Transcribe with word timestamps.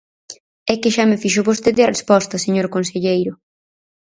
É 0.73 0.75
que 0.81 0.93
xa 0.95 1.03
me 1.09 1.21
fixo 1.23 1.47
vostede 1.49 1.81
a 1.83 1.91
resposta, 1.95 2.43
señor 2.45 2.67
conselleiro. 2.75 3.33